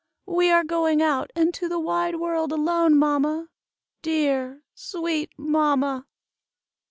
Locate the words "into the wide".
1.35-2.15